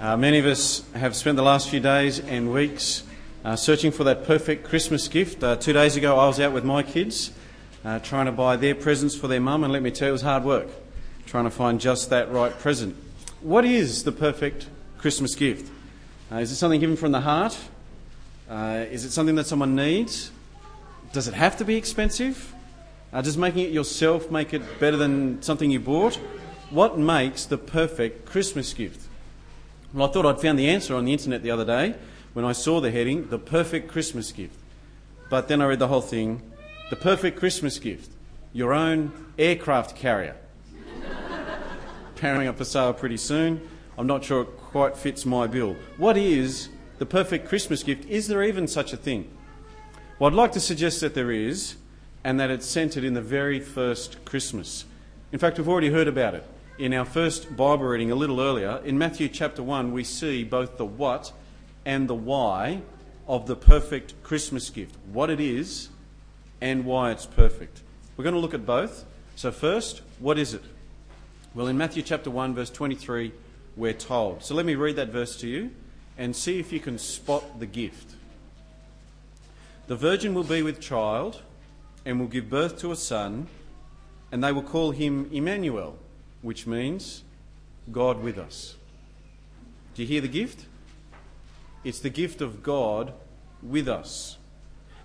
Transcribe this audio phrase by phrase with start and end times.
[0.00, 3.02] Uh, many of us have spent the last few days and weeks
[3.44, 5.42] uh, searching for that perfect Christmas gift.
[5.42, 7.32] Uh, two days ago, I was out with my kids
[7.84, 10.12] uh, trying to buy their presents for their mum, and let me tell you, it
[10.12, 10.68] was hard work
[11.26, 12.94] trying to find just that right present.
[13.40, 15.68] What is the perfect Christmas gift?
[16.30, 17.58] Uh, is it something given from the heart?
[18.48, 20.30] Uh, is it something that someone needs?
[21.12, 22.54] Does it have to be expensive?
[23.12, 26.14] does making it yourself make it better than something you bought?
[26.70, 29.07] What makes the perfect Christmas gift?
[29.94, 31.94] Well, I thought I'd found the answer on the internet the other day
[32.34, 34.58] when I saw the heading, The Perfect Christmas Gift.
[35.30, 36.42] But then I read the whole thing
[36.90, 38.10] The Perfect Christmas Gift,
[38.52, 40.36] your own aircraft carrier.
[42.16, 43.66] Powering up for sale pretty soon.
[43.96, 45.74] I'm not sure it quite fits my bill.
[45.96, 48.04] What is the perfect Christmas gift?
[48.10, 49.30] Is there even such a thing?
[50.18, 51.76] Well, I'd like to suggest that there is,
[52.24, 54.84] and that it's centred in the very first Christmas.
[55.32, 56.44] In fact, we've already heard about it
[56.78, 60.76] in our first Bible reading a little earlier, in Matthew chapter 1, we see both
[60.76, 61.32] the what
[61.84, 62.82] and the why
[63.26, 64.94] of the perfect Christmas gift.
[65.12, 65.88] What it is
[66.60, 67.82] and why it's perfect.
[68.16, 69.04] We're going to look at both.
[69.34, 70.62] So, first, what is it?
[71.52, 73.32] Well, in Matthew chapter 1, verse 23,
[73.76, 74.44] we're told.
[74.44, 75.72] So, let me read that verse to you
[76.16, 78.14] and see if you can spot the gift.
[79.88, 81.42] The virgin will be with child
[82.04, 83.48] and will give birth to a son,
[84.30, 85.98] and they will call him Emmanuel
[86.42, 87.22] which means
[87.90, 88.76] God with us.
[89.94, 90.66] Do you hear the gift?
[91.84, 93.12] It's the gift of God
[93.62, 94.36] with us.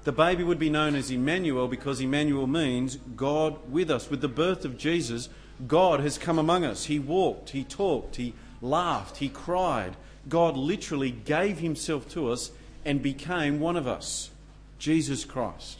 [0.03, 4.09] The baby would be known as Emmanuel because Emmanuel means God with us.
[4.09, 5.29] With the birth of Jesus,
[5.65, 6.85] God has come among us.
[6.85, 9.95] He walked, He talked, He laughed, He cried.
[10.27, 12.51] God literally gave Himself to us
[12.83, 14.29] and became one of us
[14.77, 15.79] Jesus Christ.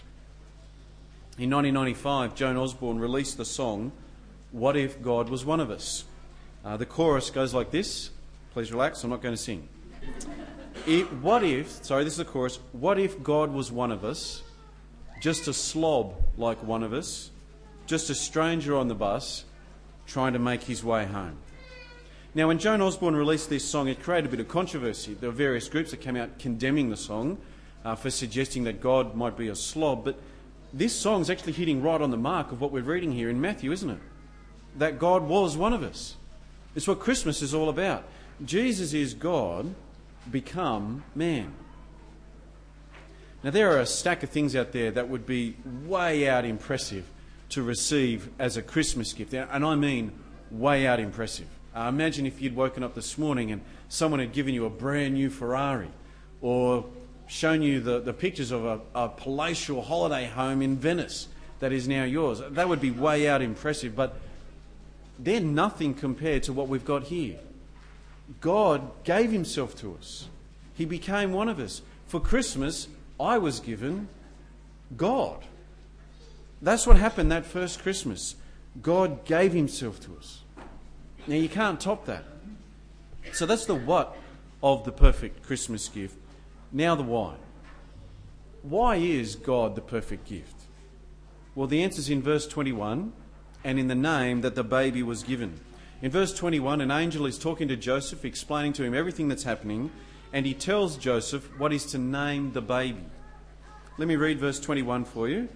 [1.38, 3.91] In 1995, Joan Osborne released the song
[4.53, 6.05] what if God was one of us?
[6.63, 8.11] Uh, the chorus goes like this.
[8.53, 9.67] Please relax, I'm not going to sing.
[10.87, 12.59] It, what if, sorry, this is the chorus.
[12.71, 14.43] What if God was one of us,
[15.19, 17.31] just a slob like one of us,
[17.88, 19.44] just a stranger on the bus,
[20.05, 21.38] trying to make his way home?
[22.35, 25.16] Now, when Joan Osborne released this song, it created a bit of controversy.
[25.16, 27.39] There were various groups that came out condemning the song
[27.83, 30.03] uh, for suggesting that God might be a slob.
[30.05, 30.19] But
[30.72, 33.41] this song is actually hitting right on the mark of what we're reading here in
[33.41, 33.99] Matthew, isn't it?
[34.78, 36.16] That God was one of us.
[36.75, 38.03] It's what Christmas is all about.
[38.44, 39.73] Jesus is God
[40.31, 41.53] become man.
[43.44, 47.06] Now, there are a stack of things out there that would be way out impressive
[47.50, 49.34] to receive as a Christmas gift.
[49.34, 50.13] And I mean
[50.50, 51.47] way out impressive.
[51.75, 55.16] Uh, imagine if you'd woken up this morning and someone had given you a brand
[55.16, 55.90] new Ferrari
[56.41, 56.85] or
[57.28, 61.28] shown you the, the pictures of a, a palatial holiday home in Venice
[61.59, 62.41] that is now yours.
[62.51, 63.95] That would be way out impressive.
[63.95, 64.16] But
[65.19, 67.40] they're nothing compared to what we've got here.
[68.41, 70.28] God gave Himself to us,
[70.74, 71.81] He became one of us.
[72.07, 72.88] For Christmas,
[73.19, 74.07] I was given
[74.96, 75.44] God.
[76.62, 78.35] That's what happened that first Christmas.
[78.81, 80.41] God gave Himself to us.
[81.28, 82.25] Now, you can't top that.
[83.31, 84.16] So that's the what
[84.62, 86.18] of the perfect Christmas gift.
[86.72, 87.35] Now, the why.
[88.62, 90.56] Why is God the perfect gift?
[91.56, 93.13] Well, the answer is in verse 21
[93.63, 95.59] and in the name that the baby was given.
[96.01, 99.90] In verse 21, an angel is talking to Joseph, explaining to him everything that's happening,
[100.34, 103.06] and he tells Joseph what is to name the baby.
[103.97, 105.47] Let me read verse 21 for you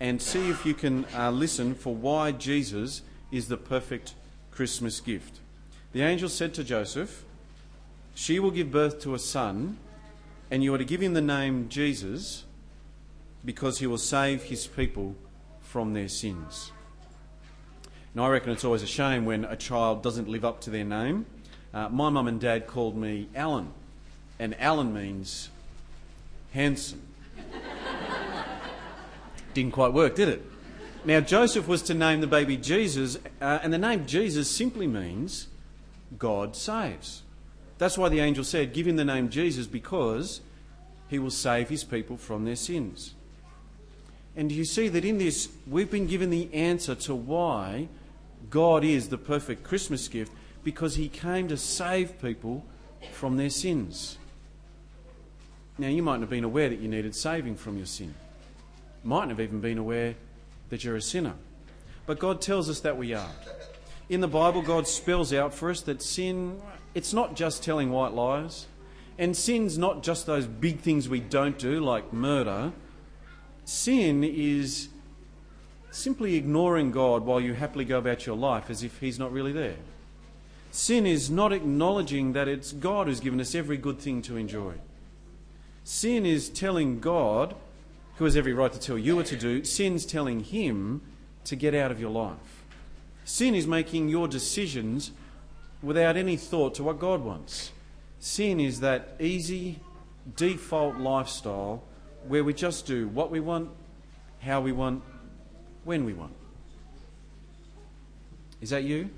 [0.00, 4.14] and see if you can uh, listen for why Jesus is the perfect
[4.50, 5.40] Christmas gift.
[5.92, 7.24] The angel said to Joseph,
[8.14, 9.78] She will give birth to a son,
[10.50, 12.44] and you are to give him the name Jesus
[13.44, 15.14] because he will save his people
[15.60, 16.72] from their sins.
[18.14, 20.84] And I reckon it's always a shame when a child doesn't live up to their
[20.84, 21.26] name.
[21.72, 23.72] Uh, my mum and dad called me Alan,
[24.38, 25.50] and Alan means
[26.52, 27.02] handsome.
[29.54, 30.42] Didn't quite work, did it?
[31.04, 35.48] Now, Joseph was to name the baby Jesus, uh, and the name Jesus simply means
[36.16, 37.22] God saves.
[37.78, 40.40] That's why the angel said, Give him the name Jesus because
[41.08, 43.14] he will save his people from their sins.
[44.36, 47.88] And you see that in this, we've been given the answer to why
[48.50, 50.32] God is the perfect Christmas gift
[50.62, 52.64] because he came to save people
[53.12, 54.18] from their sins.
[55.76, 58.14] Now, you mightn't have been aware that you needed saving from your sin.
[59.02, 60.14] Mightn't have even been aware
[60.70, 61.34] that you're a sinner.
[62.06, 63.30] But God tells us that we are.
[64.08, 66.60] In the Bible, God spells out for us that sin,
[66.94, 68.66] it's not just telling white lies.
[69.18, 72.72] And sin's not just those big things we don't do, like murder.
[73.64, 74.88] Sin is
[75.94, 79.52] simply ignoring God while you happily go about your life as if He's not really
[79.52, 79.76] there.
[80.72, 84.74] Sin is not acknowledging that it's God who's given us every good thing to enjoy.
[85.84, 87.54] Sin is telling God,
[88.16, 91.00] who has every right to tell you what to do, sin's telling Him
[91.44, 92.64] to get out of your life.
[93.24, 95.12] Sin is making your decisions
[95.80, 97.70] without any thought to what God wants.
[98.18, 99.78] Sin is that easy,
[100.34, 101.84] default lifestyle
[102.26, 103.70] where we just do what we want,
[104.40, 105.02] how we want,
[105.84, 106.32] when we want.
[108.60, 109.10] Is that you?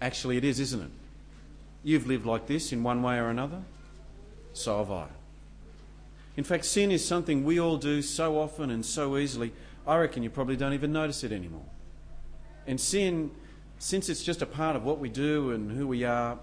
[0.00, 0.90] Actually, it is, isn't it?
[1.82, 3.62] You've lived like this in one way or another.
[4.52, 5.06] So have I.
[6.36, 9.52] In fact, sin is something we all do so often and so easily,
[9.86, 11.64] I reckon you probably don't even notice it anymore.
[12.66, 13.32] And sin,
[13.78, 16.38] since it's just a part of what we do and who we are,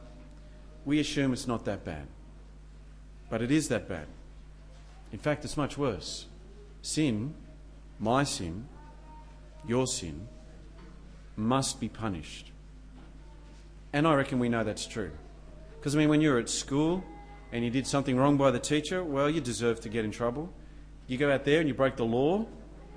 [0.84, 2.08] we assume it's not that bad.
[3.30, 4.08] But it is that bad.
[5.14, 6.26] In fact, it's much worse.
[6.82, 7.34] Sin,
[8.00, 8.68] my sin,
[9.68, 10.28] your sin,
[11.36, 12.52] must be punished.
[13.94, 15.12] And I reckon we know that's true.
[15.80, 17.04] Because, I mean, when you're at school
[17.52, 20.52] and you did something wrong by the teacher, well, you deserve to get in trouble.
[21.08, 22.46] You go out there and you break the law,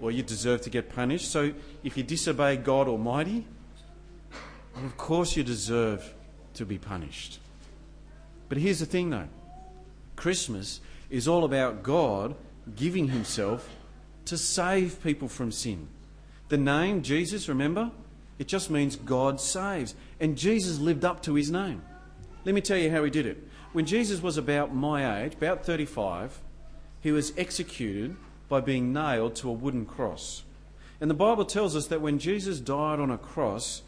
[0.00, 1.30] well, you deserve to get punished.
[1.30, 1.52] So
[1.84, 3.46] if you disobey God Almighty,
[4.74, 6.14] well, of course you deserve
[6.54, 7.40] to be punished.
[8.48, 9.28] But here's the thing, though
[10.16, 10.80] Christmas
[11.10, 12.34] is all about God
[12.74, 13.68] giving Himself
[14.28, 15.88] to save people from sin.
[16.48, 17.90] The name Jesus, remember?
[18.38, 19.94] It just means God saves.
[20.20, 21.82] And Jesus lived up to his name.
[22.44, 23.46] Let me tell you how he did it.
[23.72, 26.40] When Jesus was about my age, about 35,
[27.00, 28.16] he was executed
[28.48, 30.42] by being nailed to a wooden cross.
[31.00, 33.82] And the Bible tells us that when Jesus died on a cross,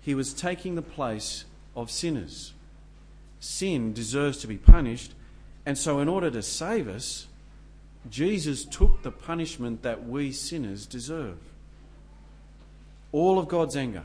[0.00, 1.44] he was taking the place
[1.74, 2.52] of sinners.
[3.40, 5.14] Sin deserves to be punished,
[5.64, 7.26] and so in order to save us,
[8.10, 11.38] Jesus took the punishment that we sinners deserve.
[13.12, 14.04] All of God's anger,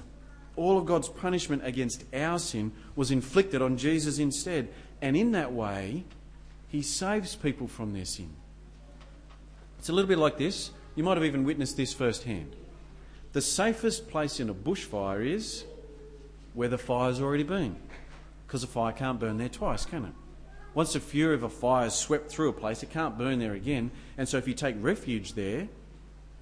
[0.55, 4.69] all of God's punishment against our sin was inflicted on Jesus instead.
[5.01, 6.03] And in that way,
[6.67, 8.29] he saves people from their sin.
[9.79, 10.71] It's a little bit like this.
[10.95, 12.55] You might have even witnessed this firsthand.
[13.33, 15.63] The safest place in a bushfire is
[16.53, 17.75] where the fire's already been,
[18.45, 20.13] because a fire can't burn there twice, can it?
[20.77, 23.53] Once the fury of a fire has swept through a place, it can't burn there
[23.53, 23.89] again.
[24.15, 25.67] And so if you take refuge there,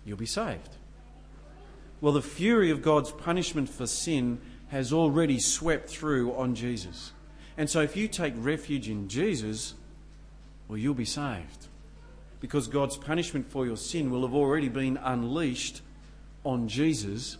[0.03, 0.75] you'll be saved.
[2.01, 7.13] Well, the fury of God's punishment for sin has already swept through on Jesus.
[7.57, 9.73] And so if you take refuge in Jesus,
[10.67, 11.67] well, you'll be saved.
[12.41, 15.81] Because God's punishment for your sin will have already been unleashed
[16.43, 17.37] on Jesus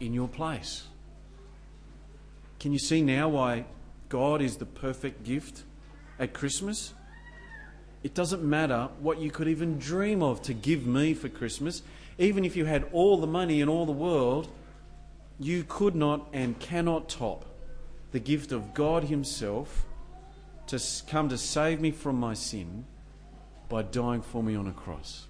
[0.00, 0.88] in your place.
[2.58, 3.66] Can you see now why
[4.08, 5.62] God is the perfect gift
[6.18, 6.94] at Christmas?
[8.02, 11.82] It doesn't matter what you could even dream of to give me for Christmas
[12.18, 14.48] even if you had all the money in all the world,
[15.38, 17.44] you could not and cannot top
[18.12, 19.84] the gift of God Himself
[20.68, 22.86] to come to save me from my sin
[23.68, 25.26] by dying for me on a cross.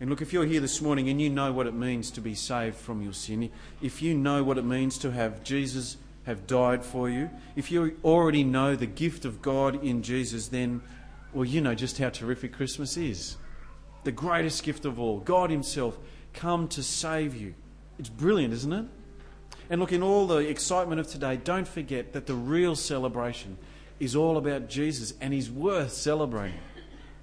[0.00, 2.34] And look, if you're here this morning and you know what it means to be
[2.34, 6.84] saved from your sin, if you know what it means to have Jesus have died
[6.84, 10.82] for you, if you already know the gift of God in Jesus, then,
[11.32, 13.36] well, you know just how terrific Christmas is
[14.04, 15.98] the greatest gift of all, God Himself,
[16.32, 17.54] come to save you.
[17.98, 18.86] It's brilliant, isn't it?
[19.70, 23.58] And look, in all the excitement of today, don't forget that the real celebration
[24.00, 26.58] is all about Jesus and He's worth celebrating.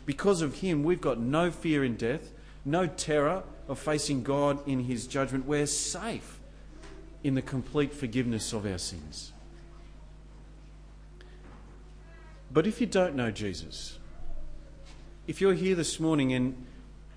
[0.05, 2.31] Because of Him, we've got no fear in death,
[2.63, 5.45] no terror of facing God in His judgment.
[5.45, 6.38] We're safe
[7.23, 9.33] in the complete forgiveness of our sins.
[12.51, 13.99] But if you don't know Jesus,
[15.27, 16.65] if you're here this morning and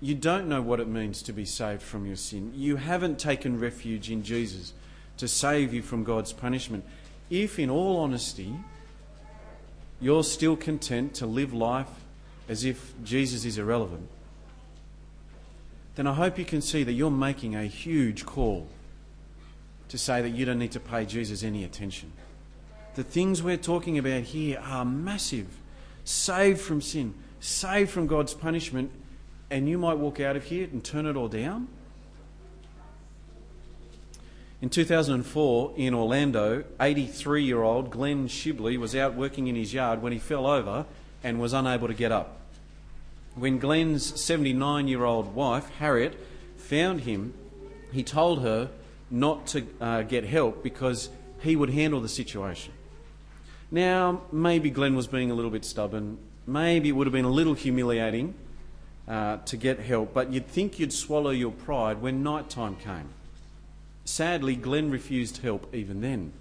[0.03, 2.51] you don't know what it means to be saved from your sin.
[2.53, 4.73] You haven't taken refuge in Jesus
[5.15, 6.83] to save you from God's punishment.
[7.29, 8.53] If, in all honesty,
[10.01, 11.87] you're still content to live life
[12.49, 14.09] as if Jesus is irrelevant,
[15.95, 18.67] then I hope you can see that you're making a huge call
[19.93, 22.11] to say that you don't need to pay Jesus any attention.
[22.95, 25.45] The things we're talking about here are massive.
[26.03, 28.89] Saved from sin, saved from God's punishment,
[29.51, 31.67] and you might walk out of here and turn it all down?
[34.63, 40.01] In 2004, in Orlando, 83 year old Glenn Shibley was out working in his yard
[40.01, 40.87] when he fell over
[41.23, 42.39] and was unable to get up.
[43.35, 46.17] When Glenn's 79 year old wife, Harriet,
[46.57, 47.35] found him,
[47.91, 48.71] he told her
[49.13, 51.09] not to uh, get help because
[51.41, 52.73] he would handle the situation.
[53.69, 56.17] Now, maybe Glenn was being a little bit stubborn.
[56.47, 58.33] Maybe it would have been a little humiliating
[59.07, 63.09] uh, to get help, but you'd think you'd swallow your pride when night time came.
[64.03, 66.33] Sadly, Glenn refused help even then.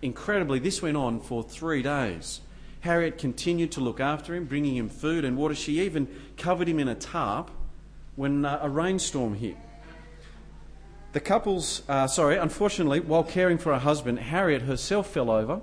[0.00, 2.40] Incredibly, this went on for three days.
[2.80, 5.54] Harriet continued to look after him, bringing him food and water.
[5.54, 7.50] She even covered him in a tarp
[8.14, 9.56] when uh, a rainstorm hit.
[11.12, 15.60] The couple's, uh, sorry, unfortunately, while caring for her husband, Harriet herself fell over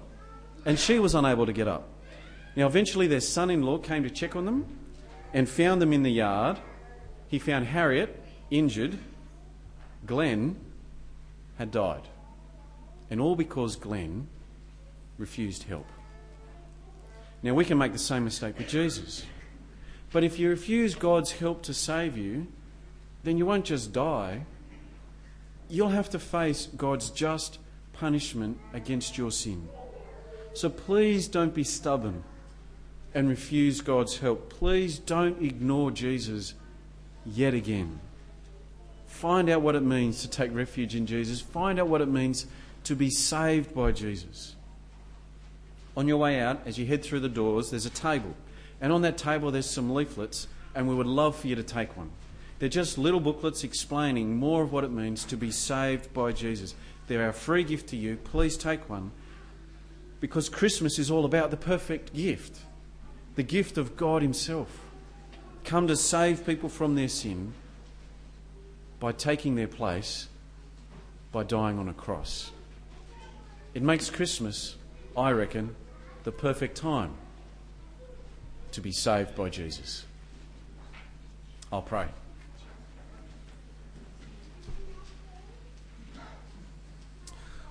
[0.66, 1.88] and she was unable to get up.
[2.56, 4.66] Now, eventually, their son in law came to check on them
[5.34, 6.60] and found them in the yard.
[7.28, 8.98] He found Harriet injured,
[10.06, 10.56] Glenn
[11.58, 12.04] had died.
[13.10, 14.28] And all because Glenn
[15.18, 15.88] refused help.
[17.42, 19.26] Now, we can make the same mistake with Jesus.
[20.12, 22.48] But if you refuse God's help to save you,
[23.24, 24.46] then you won't just die,
[25.70, 27.60] you'll have to face God's just
[27.94, 29.70] punishment against your sin.
[30.54, 32.24] So please don't be stubborn
[33.14, 34.50] and refuse God's help.
[34.50, 36.54] Please don't ignore Jesus
[37.26, 38.00] yet again.
[39.08, 41.42] Find out what it means to take refuge in Jesus.
[41.42, 42.48] Find out what it means
[42.86, 44.56] to be saved by Jesus.
[45.98, 48.34] On your way out, as you head through the doors, there's a table.
[48.80, 51.98] And on that table, there's some leaflets, and we would love for you to take
[51.98, 52.12] one.
[52.60, 56.76] They're just little booklets explaining more of what it means to be saved by Jesus.
[57.08, 58.18] They're our free gift to you.
[58.18, 59.12] Please take one
[60.20, 62.60] because Christmas is all about the perfect gift
[63.36, 64.86] the gift of God Himself.
[65.64, 67.54] Come to save people from their sin
[69.00, 70.28] by taking their place
[71.32, 72.52] by dying on a cross.
[73.74, 74.76] It makes Christmas,
[75.16, 75.74] I reckon,
[76.26, 77.14] the perfect time
[78.74, 80.06] to be saved by Jesus.
[81.72, 82.08] I'll pray.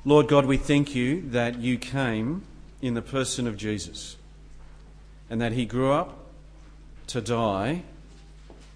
[0.08, 2.40] Lord God, we thank you that you came
[2.80, 4.16] in the person of Jesus
[5.28, 6.24] and that he grew up
[7.08, 7.82] to die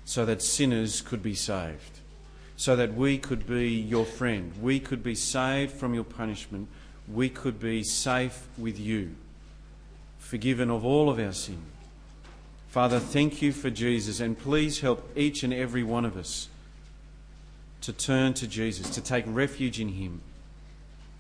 [0.05, 2.01] so that sinners could be saved,
[2.55, 6.69] so that we could be your friend, we could be saved from your punishment,
[7.11, 9.15] we could be safe with you,
[10.19, 11.63] forgiven of all of our sin.
[12.69, 16.51] Father, thank you for Jesus, and please help each and every one of us
[17.81, 20.21] to turn to Jesus, to take refuge in him,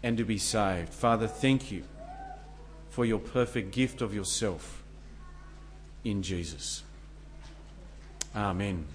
[0.03, 0.93] and to be saved.
[0.93, 1.85] Father, thank you
[2.91, 4.83] for your perfect gift of yourself
[6.05, 6.83] in Jesus.
[8.35, 8.87] Amen.